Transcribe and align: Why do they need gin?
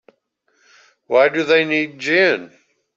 Why 1.05 1.29
do 1.29 1.43
they 1.43 1.63
need 1.63 1.99
gin? 1.99 2.51